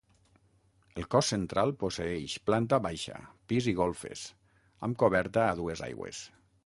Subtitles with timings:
[1.01, 3.19] El cos central posseeix planta baixa,
[3.53, 4.25] pis i golfes,
[4.89, 6.25] amb coberta a dues aigües.